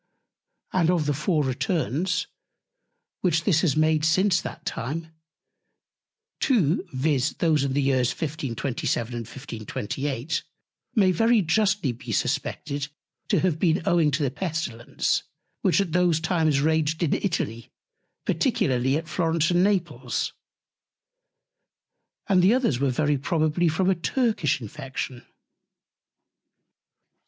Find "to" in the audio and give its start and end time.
13.27-13.41, 14.09-14.23